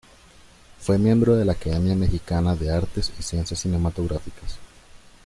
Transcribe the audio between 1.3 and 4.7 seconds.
de la Academia Mexicana de Artes y Ciencias Cinematográficas.